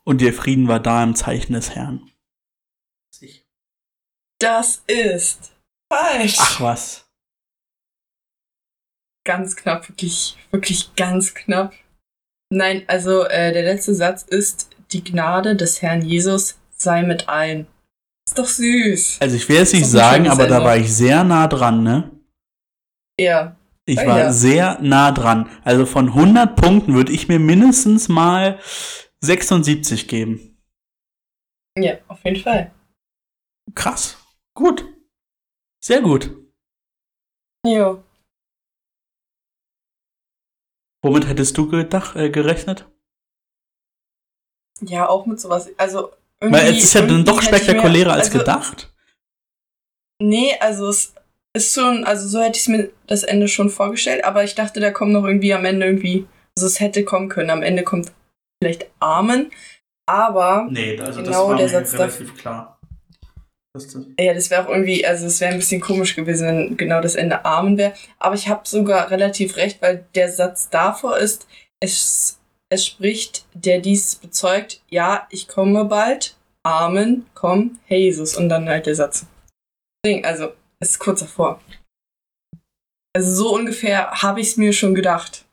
[0.06, 2.10] Und der Frieden war da im Zeichen des Herrn.
[4.38, 5.52] Das ist
[5.92, 6.36] falsch.
[6.38, 7.08] Ach was.
[9.24, 11.72] Ganz knapp, wirklich, wirklich ganz knapp.
[12.52, 17.66] Nein, also äh, der letzte Satz ist, die Gnade des Herrn Jesus sei mit allen.
[18.28, 19.18] Ist doch süß.
[19.20, 20.66] Also ich will es nicht sagen, aber da Ende.
[20.68, 22.10] war ich sehr nah dran, ne?
[23.18, 23.56] Ja.
[23.86, 24.32] Ich Ah, war ja.
[24.32, 25.48] sehr nah dran.
[25.64, 28.58] Also von 100 Punkten würde ich mir mindestens mal
[29.26, 30.56] 76 geben.
[31.78, 32.72] Ja, auf jeden Fall.
[33.74, 34.16] Krass.
[34.54, 34.84] Gut.
[35.84, 36.30] Sehr gut.
[37.66, 38.02] Jo.
[41.02, 42.88] Womit hättest du gedacht, äh, gerechnet?
[44.80, 45.68] Ja, auch mit sowas.
[45.76, 46.60] Also irgendwie.
[46.60, 48.92] Weil es ist ja dann doch spektakulärer als also, gedacht.
[50.20, 51.14] Nee, also es
[51.54, 54.90] ist schon, also so hätte ich mir das Ende schon vorgestellt, aber ich dachte, da
[54.90, 57.50] kommt noch irgendwie am Ende irgendwie, also es hätte kommen können.
[57.50, 58.12] Am Ende kommt
[58.62, 59.50] vielleicht Amen,
[60.08, 62.80] aber nee, also genau der Satz relativ da, klar.
[64.18, 67.14] Ja, das wäre auch irgendwie, also es wäre ein bisschen komisch gewesen, wenn genau das
[67.14, 67.92] Ende Amen wäre.
[68.18, 71.46] Aber ich habe sogar relativ recht, weil der Satz davor ist,
[71.80, 72.38] es,
[72.70, 78.36] es spricht, der dies bezeugt, ja, ich komme bald, Amen, komm, Jesus.
[78.36, 79.26] Und dann halt der Satz.
[80.22, 81.60] Also, es ist kurz davor.
[83.14, 85.45] Also so ungefähr habe ich es mir schon gedacht.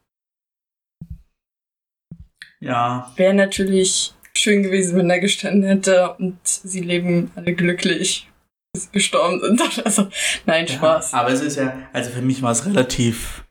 [2.64, 3.12] Ja.
[3.18, 8.30] Wäre natürlich schön gewesen, wenn er gestanden hätte und sie leben alle glücklich,
[8.74, 9.86] bis sie gestorben sind.
[9.86, 10.08] Also,
[10.46, 11.12] nein, Spaß.
[11.12, 13.46] Ja, aber es ist ja, also für mich war es relativ,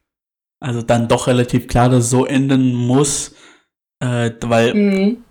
[0.61, 3.35] also dann doch relativ klar, dass es so enden muss,
[4.01, 5.25] äh, weil mhm.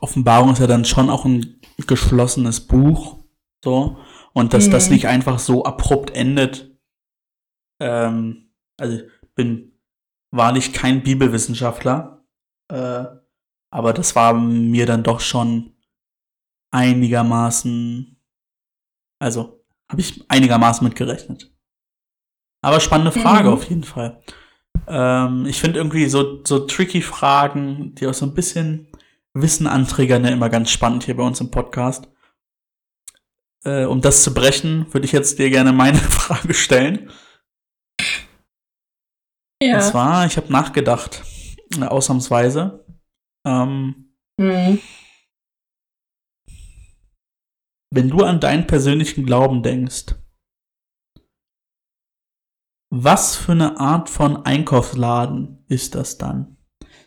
[0.00, 3.18] Offenbarung ist ja dann schon auch ein geschlossenes Buch,
[3.62, 3.98] so,
[4.32, 4.70] und dass mhm.
[4.70, 6.72] das nicht einfach so abrupt endet.
[7.82, 9.02] Ähm, also
[9.34, 9.78] bin
[10.30, 12.15] wahrlich kein Bibelwissenschaftler,
[12.68, 13.04] äh,
[13.70, 15.74] aber das war mir dann doch schon
[16.70, 18.20] einigermaßen,
[19.18, 21.52] also habe ich einigermaßen mitgerechnet.
[22.62, 23.54] Aber spannende Frage mhm.
[23.54, 24.22] auf jeden Fall.
[24.88, 28.88] Ähm, ich finde irgendwie so, so tricky Fragen, die auch so ein bisschen
[29.34, 32.08] Wissen anträgern, ja immer ganz spannend hier bei uns im Podcast.
[33.64, 37.10] Äh, um das zu brechen, würde ich jetzt dir gerne meine Frage stellen.
[39.62, 39.76] Ja.
[39.76, 41.22] Und zwar, ich habe nachgedacht,
[41.80, 42.84] ausnahmsweise.
[43.46, 44.80] Ähm, mhm.
[47.92, 50.14] Wenn du an deinen persönlichen Glauben denkst,
[52.90, 56.56] was für eine Art von Einkaufsladen ist das dann?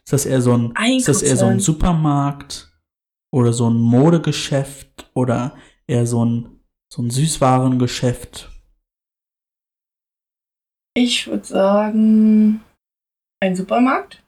[0.04, 2.72] Ist das eher so ein, ist das eher so ein Supermarkt
[3.32, 5.56] oder so ein Modegeschäft oder
[5.88, 8.50] eher so ein, so ein Süßwarengeschäft?
[10.96, 12.62] Ich würde sagen,
[13.42, 14.24] ein Supermarkt.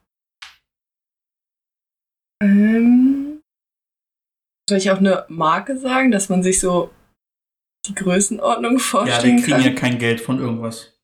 [2.41, 3.41] Ähm,
[4.67, 6.91] soll ich auch eine Marke sagen, dass man sich so
[7.87, 9.29] die Größenordnung vorstellen kann?
[9.29, 9.73] Ja, die kriegen kann?
[9.73, 10.97] ja kein Geld von irgendwas.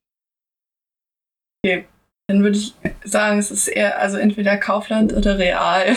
[1.64, 1.88] Okay,
[2.28, 2.74] dann würde ich
[3.04, 5.96] sagen, es ist eher, also entweder Kaufland oder Real.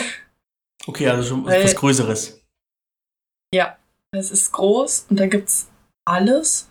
[0.85, 2.41] Okay, also schon Weil, was Größeres.
[3.53, 3.77] Ja,
[4.11, 5.71] es ist groß und da gibt's
[6.05, 6.69] alles.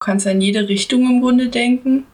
[0.00, 2.06] Du kannst in jede Richtung im Grunde denken.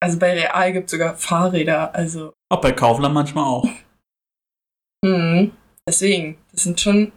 [0.00, 2.32] Also bei Real gibt es sogar Fahrräder, also.
[2.50, 3.68] Auch bei Kaufland manchmal auch.
[5.04, 5.52] Mhm.
[5.86, 7.12] Deswegen, das sind schon.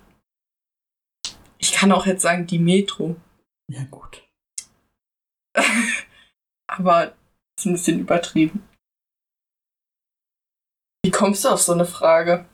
[1.58, 3.16] Ich kann auch jetzt sagen, die Metro.
[3.70, 4.28] Ja, gut.
[6.68, 7.16] Aber das
[7.60, 8.64] ist ein bisschen übertrieben.
[11.04, 12.46] Wie kommst du auf so eine Frage?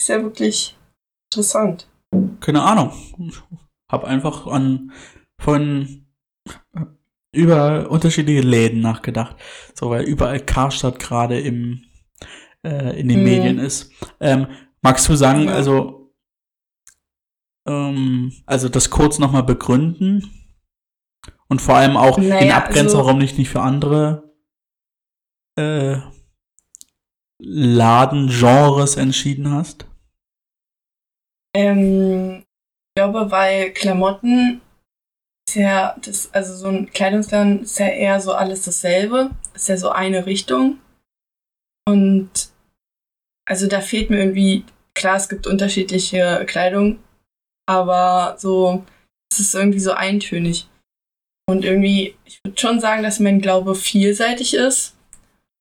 [0.00, 0.76] Ist ja wirklich
[1.30, 1.88] interessant.
[2.40, 2.92] Keine Ahnung.
[3.18, 3.40] Ich
[3.90, 4.92] hab einfach an
[5.40, 6.06] von
[7.32, 9.36] über unterschiedliche Läden nachgedacht.
[9.74, 11.85] So, weil überall Karstadt gerade im
[12.66, 13.24] äh, in den hm.
[13.24, 13.92] Medien ist.
[14.20, 14.48] Ähm,
[14.82, 16.12] magst du sagen, also,
[17.66, 20.30] ähm, also das kurz nochmal begründen?
[21.48, 24.34] Und vor allem auch naja, in Abgrenzung, also, warum nicht, nicht für andere
[25.56, 25.98] äh,
[27.38, 29.86] Ladengenres entschieden hast?
[31.54, 34.60] Ähm, ich glaube, weil Klamotten
[35.48, 39.30] ist ja, das, also so ein Kleidungsladen ist ja eher so alles dasselbe.
[39.54, 40.78] Ist ja so eine Richtung.
[41.88, 42.55] Und
[43.46, 46.98] also da fehlt mir irgendwie, klar, es gibt unterschiedliche Kleidung,
[47.66, 48.84] aber so,
[49.30, 50.68] es ist irgendwie so eintönig.
[51.48, 54.96] Und irgendwie, ich würde schon sagen, dass mein Glaube vielseitig ist.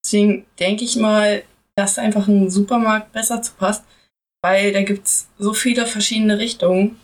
[0.03, 1.43] Deswegen denke ich mal,
[1.75, 3.85] dass einfach ein Supermarkt besser zu passt,
[4.43, 6.99] weil da gibt es so viele verschiedene Richtungen.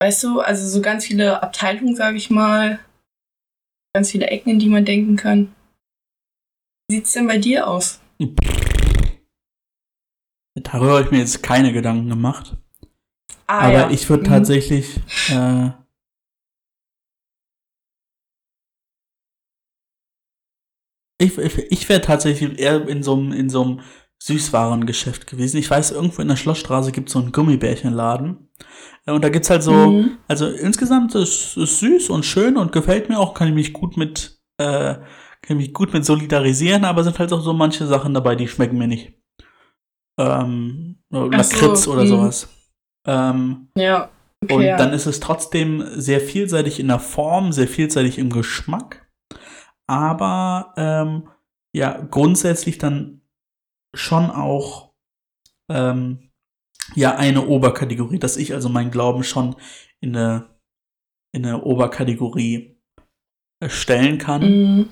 [0.00, 2.78] Weißt du, also so ganz viele Abteilungen, sage ich mal,
[3.92, 5.52] ganz viele Ecken, in die man denken kann.
[6.88, 8.00] Wie sieht es denn bei dir aus?
[10.62, 12.56] Darüber habe ich mir jetzt keine Gedanken gemacht.
[13.46, 13.90] Ah, Aber ja.
[13.90, 14.28] ich würde mhm.
[14.28, 15.70] tatsächlich äh,
[21.18, 23.80] ich, ich, wäre tatsächlich eher in so einem in so einem
[24.20, 25.58] Süßwarengeschäft gewesen.
[25.58, 28.50] Ich weiß, irgendwo in der Schlossstraße gibt es so einen Gummibärchenladen.
[29.06, 30.18] Äh, und da gibt es halt so, mhm.
[30.26, 33.96] also insgesamt ist es süß und schön und gefällt mir auch, kann ich mich gut
[33.96, 35.06] mit, äh, kann
[35.50, 38.78] ich mich gut mit solidarisieren, aber sind halt auch so manche Sachen dabei, die schmecken
[38.78, 39.17] mir nicht
[40.18, 42.08] ähm, Lakritz so, oder mh.
[42.08, 42.48] sowas.
[43.06, 44.10] Ähm, ja.
[44.42, 49.10] Okay, und dann ist es trotzdem sehr vielseitig in der Form, sehr vielseitig im Geschmack,
[49.88, 51.28] aber ähm,
[51.74, 53.22] ja, grundsätzlich dann
[53.94, 54.94] schon auch
[55.70, 56.30] ähm,
[56.94, 59.56] ja eine Oberkategorie, dass ich also meinen Glauben schon
[60.00, 60.60] in eine,
[61.34, 62.80] in eine Oberkategorie
[63.60, 64.42] äh, stellen kann.
[64.42, 64.88] Mhm.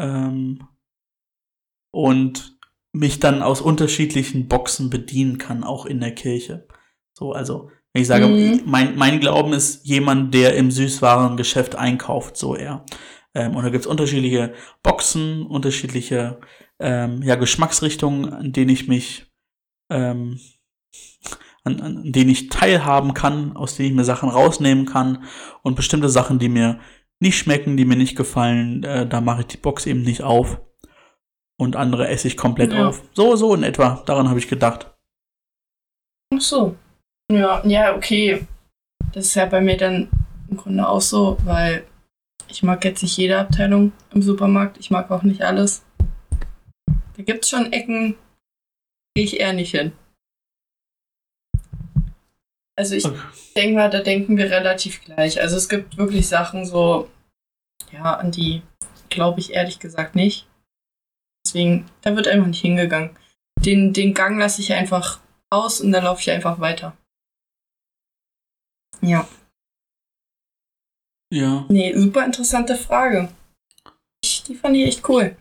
[0.00, 0.68] Ähm,
[1.92, 2.59] und
[2.92, 6.66] mich dann aus unterschiedlichen Boxen bedienen kann, auch in der Kirche.
[7.12, 8.62] So, also, wenn ich sage, Mhm.
[8.66, 12.84] mein, mein Glauben ist jemand, der im Süßwarengeschäft einkauft, so eher.
[13.34, 16.40] Ähm, und da gibt's unterschiedliche Boxen, unterschiedliche
[16.80, 19.26] ähm, ja, Geschmacksrichtungen, an denen ich mich,
[19.90, 20.40] ähm,
[21.62, 25.24] an, an denen ich teilhaben kann, aus denen ich mir Sachen rausnehmen kann
[25.62, 26.80] und bestimmte Sachen, die mir
[27.20, 30.60] nicht schmecken, die mir nicht gefallen, äh, da mache ich die Box eben nicht auf.
[31.60, 32.88] Und andere esse ich komplett Ja.
[32.88, 33.02] auf.
[33.12, 34.02] So, so in etwa.
[34.06, 34.90] Daran habe ich gedacht.
[36.34, 36.74] Ach so.
[37.30, 38.46] Ja, ja, okay.
[39.12, 40.08] Das ist ja bei mir dann
[40.48, 41.84] im Grunde auch so, weil
[42.48, 44.78] ich mag jetzt nicht jede Abteilung im Supermarkt.
[44.78, 45.84] Ich mag auch nicht alles.
[47.16, 48.16] Da gibt's schon Ecken,
[49.14, 49.92] gehe ich eher nicht hin.
[52.74, 53.18] Also ich Okay.
[53.54, 55.38] denke mal, da denken wir relativ gleich.
[55.42, 57.10] Also es gibt wirklich Sachen so,
[57.92, 58.62] ja, an die
[59.10, 60.46] glaube ich ehrlich gesagt nicht.
[61.50, 63.18] Deswegen, da wird einfach nicht hingegangen.
[63.64, 65.18] Den, den Gang lasse ich einfach
[65.50, 66.96] aus und dann laufe ich einfach weiter.
[69.02, 69.28] Ja.
[71.32, 71.66] Ja.
[71.68, 73.32] Nee, super interessante Frage.
[74.22, 75.36] Ich, die fand ich echt cool.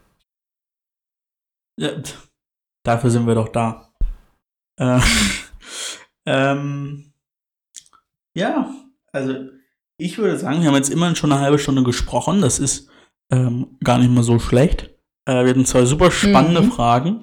[1.79, 1.91] ja.
[2.83, 3.93] Dafür sind wir doch da.
[4.79, 5.01] Äh,
[6.25, 7.13] ähm,
[8.35, 8.73] ja,
[9.11, 9.49] also
[9.99, 12.41] ich würde sagen, wir haben jetzt immerhin schon eine halbe Stunde gesprochen.
[12.41, 12.89] Das ist
[13.31, 14.98] ähm, gar nicht mal so schlecht.
[15.29, 16.71] Äh, wir hatten zwei super spannende Mhm.
[16.71, 17.21] Fragen.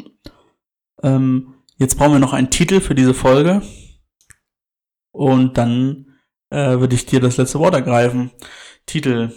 [1.03, 3.63] Ähm, jetzt brauchen wir noch einen Titel für diese Folge.
[5.13, 6.17] Und dann
[6.51, 8.31] äh, würde ich dir das letzte Wort ergreifen.
[8.87, 9.33] Titel.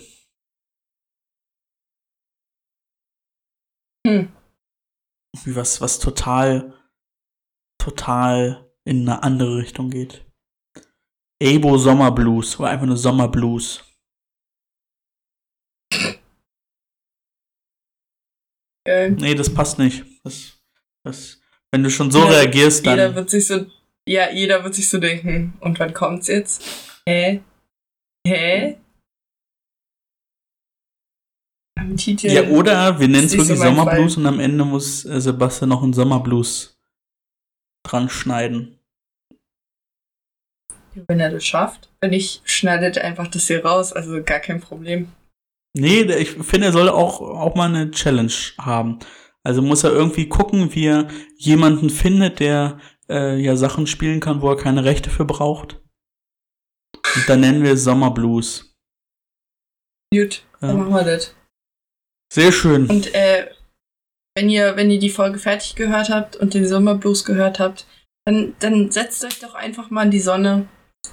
[4.06, 4.32] Hm.
[5.44, 6.74] Wie was, was total,
[7.80, 10.26] total in eine andere Richtung geht.
[11.42, 13.84] Abo Sommerblues oder einfach nur Sommerblues.
[18.90, 19.12] Geil.
[19.12, 20.04] Nee, das passt nicht.
[20.24, 20.58] Das,
[21.04, 21.40] das,
[21.72, 22.98] wenn du schon so Jeder- reagierst, dann.
[22.98, 23.68] Jeder wird sich so,
[24.08, 25.54] ja, jeder wird sich so denken.
[25.60, 26.64] Und wann kommt's jetzt?
[27.08, 27.44] Hä?
[28.26, 28.78] Hä?
[31.78, 32.32] Am Titel.
[32.32, 35.84] ja, oder wir nennen es wirklich so Sommerblues und am Ende muss äh, Sebastian noch
[35.84, 36.76] einen Sommerblues
[37.86, 38.80] dran schneiden.
[40.96, 41.92] Wenn er das schafft.
[42.02, 43.94] Wenn nicht, schneidet einfach das hier raus.
[43.94, 45.14] Also gar kein Problem.
[45.78, 49.00] Nee, ich finde, er soll auch, auch mal eine Challenge haben.
[49.44, 52.80] Also muss er irgendwie gucken, wie er jemanden findet, der
[53.10, 55.80] äh, ja Sachen spielen kann, wo er keine Rechte für braucht.
[57.16, 58.76] Und dann nennen wir es Sommerblues.
[60.14, 60.76] Gut, dann Ja.
[60.78, 61.36] machen wir das.
[62.32, 62.88] Sehr schön.
[62.88, 63.50] Und äh,
[64.36, 67.88] wenn ihr, wenn ihr die Folge fertig gehört habt und den Sommerblues gehört habt,
[68.26, 70.68] dann, dann setzt euch doch einfach mal in die Sonne,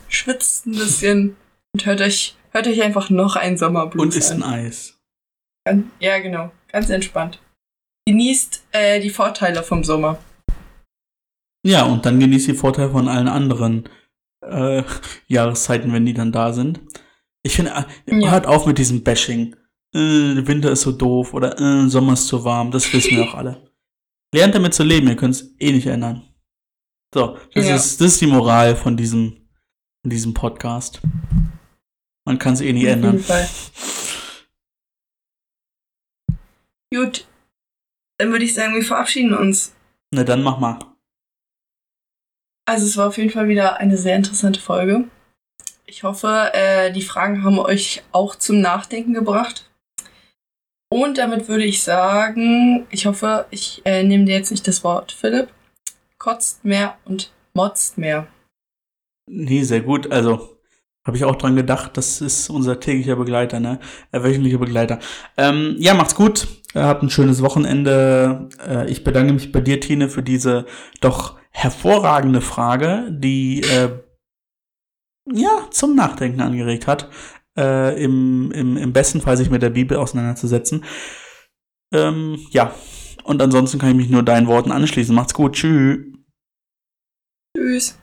[0.09, 1.37] schwitzt ein bisschen
[1.75, 4.42] und hört euch, hört euch einfach noch einen Sommerblues Und isst an.
[4.42, 4.99] ein Eis.
[6.01, 6.51] Ja, genau.
[6.73, 7.40] Ganz entspannt.
[8.09, 10.19] Genießt äh, die Vorteile vom Sommer.
[11.64, 13.88] Ja, und dann genießt die Vorteile von allen anderen
[14.45, 14.83] äh,
[15.27, 16.81] Jahreszeiten, wenn die dann da sind.
[17.42, 17.73] Ich finde,
[18.07, 18.31] äh, Ja.
[18.31, 19.57] hört auf mit diesem Bashing.
[19.95, 19.99] Äh,
[20.47, 22.71] Winter ist so doof oder äh, Sommer ist zu warm.
[22.71, 23.71] Das wissen wir auch alle.
[24.35, 26.23] Lernt damit zu leben, ihr könnt es eh nicht ändern.
[27.14, 27.75] So, das, Ja.
[27.77, 29.49] ist, das ist die Moral von diesem,
[30.03, 31.01] von diesem Podcast.
[32.27, 33.12] Man kann es eh nicht Auf ändern.
[33.12, 33.49] jeden Fall.
[36.93, 37.27] Gut.
[38.19, 39.75] Dann würde ich sagen, wir verabschieden uns.
[40.11, 40.79] Na dann mach mal.
[42.69, 45.05] Also es war auf jeden Fall wieder eine sehr interessante Folge.
[45.87, 49.71] Ich hoffe, äh, die Fragen haben euch auch zum Nachdenken gebracht.
[50.89, 55.12] Und damit würde ich sagen, ich hoffe, ich äh, nehme dir jetzt nicht das Wort,
[55.12, 55.53] Philipp.
[56.19, 58.27] Kotzt mehr und motzt mehr.
[59.29, 60.11] Nee, sehr gut.
[60.11, 60.56] Also,
[61.07, 61.97] habe ich auch dran gedacht.
[61.97, 63.79] Das ist unser täglicher Begleiter, ne?
[64.11, 64.99] Äh, wöchentlicher Begleiter.
[65.37, 66.49] Ähm, ja, macht's gut.
[66.74, 68.49] Äh, habt ein schönes Wochenende.
[68.66, 70.66] Äh, ich bedanke mich bei dir, Tine, für diese
[71.01, 73.91] doch hervorragende Frage, die äh,
[75.33, 77.09] ja zum Nachdenken angeregt hat.
[77.57, 80.85] Äh, im, im, Im besten Fall sich mit der Bibel auseinanderzusetzen.
[81.93, 82.74] Ähm, ja.
[83.24, 85.14] Und ansonsten kann ich mich nur deinen Worten anschließen.
[85.14, 85.55] Macht's gut.
[85.55, 85.99] Tschüss.
[87.57, 87.95] Tschüss.